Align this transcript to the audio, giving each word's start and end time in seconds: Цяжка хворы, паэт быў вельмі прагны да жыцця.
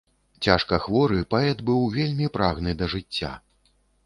Цяжка 0.45 0.79
хворы, 0.85 1.19
паэт 1.33 1.61
быў 1.67 1.85
вельмі 1.99 2.31
прагны 2.39 2.75
да 2.81 2.89
жыцця. 2.97 3.31